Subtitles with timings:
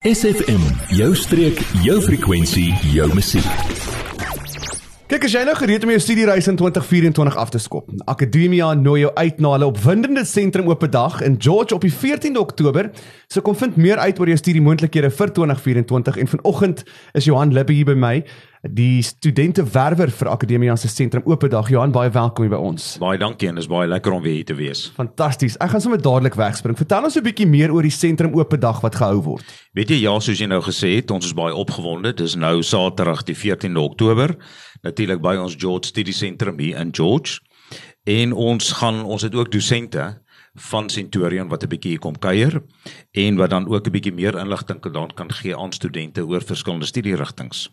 [0.00, 0.62] SFM,
[0.96, 3.44] jou streek, jou frekwensie, jou musiek.
[5.10, 7.90] Kyk as jy nou gereed om jou studiereis in 2024 af te skop.
[8.08, 12.40] Akademia nooi jou uit na hulle opwindende sentrum oop dag in George op die 14de
[12.40, 12.88] Oktober.
[13.28, 17.76] So kom vind meer uit oor jou studiemoontlikhede vir 2024 en vanoggend is Johan Libbe
[17.76, 18.14] hier by my,
[18.62, 21.68] die studente werwer vir Akademia se sentrum oop dag.
[21.72, 22.98] Johan, baie welkom hier by ons.
[23.00, 24.90] Baie dankie en dit is baie lekker om weer hier te wees.
[24.96, 25.56] Fantasties.
[25.64, 26.76] Ek gaan sommer dadelik wegspring.
[26.76, 29.44] Vertel ons 'n bietjie meer oor die sentrum oop dag wat gehou word.
[29.72, 32.12] Weet jy ja, soos jy nou gesê het, ons is baie opgewonde.
[32.12, 34.36] Dis nou Saterdag die 14de Oktober,
[34.82, 37.40] natuurlik by ons George Study Sentrum hier in George.
[38.04, 40.20] En ons gaan ons het ook dosente
[40.54, 42.62] van Centurion wat 'n bietjie hier kom kuier
[43.12, 46.86] en wat dan ook 'n bietjie meer inligting kan kan gee aan studente oor verskillende
[46.86, 47.70] studierigtinge.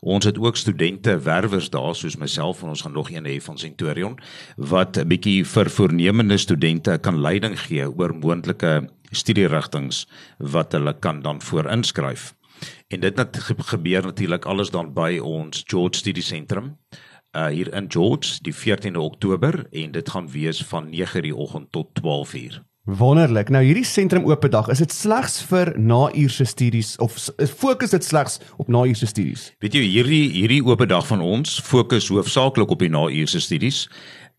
[0.00, 3.58] Ons het ook studente werwers daar soos myself en ons gaan nog een hê van
[3.58, 4.18] Centurion
[4.56, 10.06] wat 'n bietjie vir voornemende studente kan leiding gee oor moontlike studierigtinge
[10.38, 12.34] wat hulle kan dan voorinskryf.
[12.88, 16.76] En dit het gebeur natuurlik alles dan by ons George Study Sentrum
[17.36, 21.72] uh hier in George die 14de Oktober en dit gaan wees van 9:00 die oggend
[21.72, 22.67] tot 12:00.
[22.88, 23.50] Wonderlik.
[23.52, 27.18] Nou hierdie sentrum oop dag, is dit slegs vir nauurse studies of
[27.60, 29.50] fokus dit slegs op nauurse studies?
[29.60, 33.82] Weet jy hierdie hierdie oop dag van ons fokus hoofsaaklik op die nauurse studies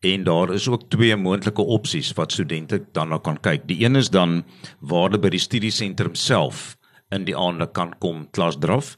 [0.02, 3.68] en daar is ook twee moontlike opsies wat studente dan na kan kyk.
[3.70, 4.40] Die een is dan
[4.82, 6.80] waar hulle by die studiesentrum self
[7.14, 8.96] in die aande kan kom klas draf.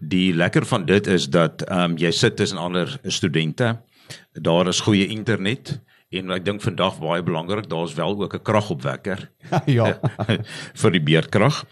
[0.00, 3.74] Die lekker van dit is dat ehm um, jy sit tussen ander studente.
[4.32, 5.76] Daar is goeie internet
[6.18, 9.30] en ek dink vandag baie belangrik, daar's wel ook 'n kragopwekker.
[9.66, 9.98] ja.
[10.80, 11.64] vir die beerdkrag.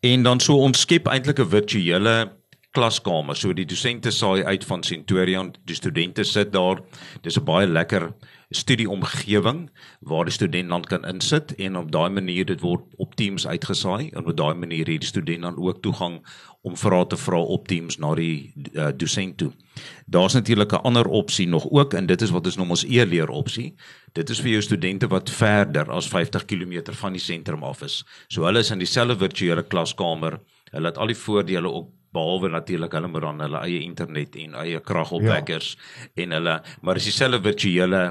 [0.00, 2.32] En dan so ons skep eintlik 'n virtuele
[2.72, 3.36] klaskamer.
[3.36, 6.82] So die dosente saai uit van Centurion, die studente sit daar.
[7.22, 8.12] Dis 'n baie lekker
[8.50, 9.70] studieomgewing
[10.00, 14.10] waar die student dan kan insit en op daai manier dit word op Teams uitgesaai
[14.10, 16.18] en op daai manier het die student dan ook toegang
[16.66, 19.52] om vrae te vra op Teams na die uh, dosent toe.
[20.06, 23.28] Daar's natuurlik 'n ander opsie nog ook en dit is wat ons noem ons e-leer
[23.28, 23.74] opsie.
[24.12, 28.04] Dit is vir jou studente wat verder as 50 km van die sentrum af is.
[28.28, 30.40] So hulle is in dieselfde virtuele klaskamer.
[30.70, 34.54] Hulle het al die voordele op behalwe natuurlik hulle moet dan hulle eie internet en
[34.54, 36.22] eie kragopwekkers ja.
[36.22, 38.02] en hulle maar is dieselfde virtuele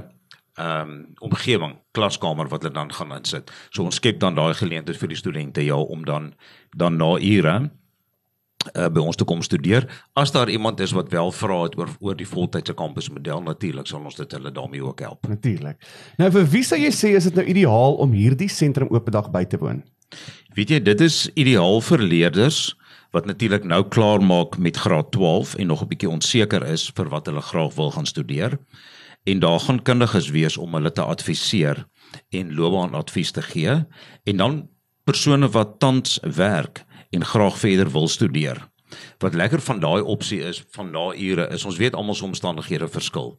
[0.60, 3.52] ehm um, omgewing klaskamer wat hulle dan gaan insit.
[3.72, 6.34] So ons skep dan daai geleentheid vir die studente ja om dan
[6.76, 7.70] dan na ure
[8.76, 9.88] uh, by ons te kom studeer.
[10.20, 14.04] As daar iemand is wat wel vra het oor oor die voltydse kampusmodel natuurlik sal
[14.04, 15.28] ons dit hulle daarmee ook help.
[15.28, 15.80] Natuurlik.
[16.20, 19.32] Nou vir wie sou jy sê is dit nou ideaal om hierdie sentrum oop dag
[19.32, 19.84] by te woon?
[20.58, 22.76] Weet jy, dit is ideaal vir leerders
[23.14, 27.10] wat natuurlik nou klaar maak met graad 12 en nog 'n bietjie onseker is vir
[27.10, 28.60] wat hulle graag wil gaan studeer
[29.24, 31.86] en daar gaan kundiges wees om hulle te adviseer
[32.30, 33.76] en loopbaanadvies te gee
[34.24, 34.70] en dan
[35.04, 38.69] persone wat tans werk en graag verder wil studeer.
[39.20, 42.88] Wat lekker van daai opsie is van daai ure is ons weet almal se omstandighede
[42.88, 43.38] verskil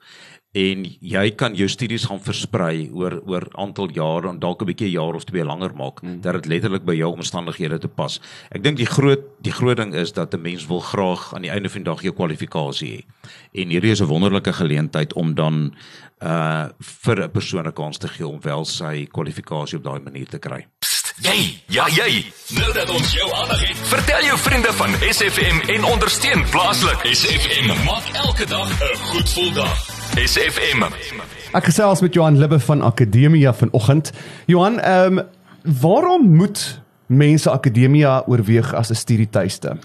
[0.58, 4.90] en jy kan jou studies gaan versprei oor oor aantal jare en dalk 'n bietjie
[4.90, 6.20] jaar of twee langer maak hmm.
[6.20, 8.20] dat dit letterlik by jou omstandighede te pas.
[8.50, 11.50] Ek dink die groot die groot ding is dat 'n mens wil graag aan die
[11.50, 13.04] einde van die dag jou kwalifikasie hê.
[13.54, 15.74] En hierdie is 'n wonderlike geleentheid om dan
[16.20, 20.26] uh vir 'n persoon 'n kans te gee om wel sy kwalifikasie op daai manier
[20.26, 20.66] te kry.
[21.18, 22.22] Jy, ja jy.
[22.54, 27.02] Nou dat ons jou aandag het, vertel jou vriende van SFM en ondersteun plaaslik.
[27.10, 29.78] SFM maak elke dag 'n goed gevoel dag.
[30.14, 30.82] SFM.
[31.52, 34.12] Ek gesels met Johan Libbe van Akademia vanoggend.
[34.46, 35.26] Johan, ehm um,
[35.80, 39.76] waarom moet mense Akademia oorweeg as 'n studietuiste?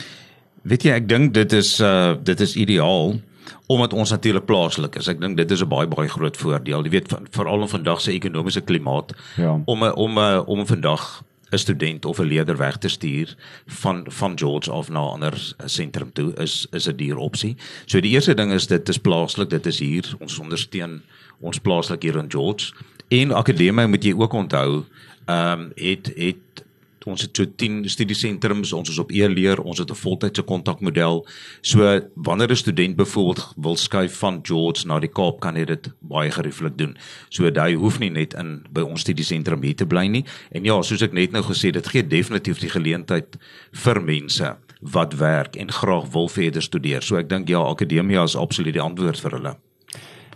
[0.61, 3.19] Weet jy, ek dink dit is uh dit is ideaal
[3.67, 5.07] omdat ons natuurlik plaaslik is.
[5.07, 6.83] Ek dink dit is 'n baie baie groot voordeel.
[6.83, 9.61] Jy weet veral in vandag se ekonomiese klimaat ja.
[9.65, 13.35] om om om vandag 'n student of 'n leerder weg te stuur
[13.65, 17.55] van van George of na 'n ander sentrum toe is is 'n duur opsie.
[17.85, 20.15] So die eerste ding is dit is plaaslik, dit is hier.
[20.19, 21.01] Ons ondersteun
[21.39, 22.73] ons plaaslik hier in George.
[23.07, 24.83] En akademie moet jy ook onthou,
[25.25, 26.64] ehm um, het het
[27.05, 31.25] ons het so 10 studiesentrums, ons is op e-leer, ons het 'n voltydse kontakmodel.
[31.61, 35.91] So wanneer 'n student byvoorbeeld wil skuif van George na die Kaap, kan hy dit
[35.99, 36.97] baie gerieflik doen.
[37.29, 40.25] So hy hoef nie net in by ons studiesentrum hier te bly nie.
[40.51, 43.37] En ja, soos ek net nou gesê, dit gee definitief die geleentheid
[43.71, 47.01] vir mense wat werk en graag wil verder studeer.
[47.01, 49.55] So ek dink ja, akademia is absoluut die antwoord vir hulle.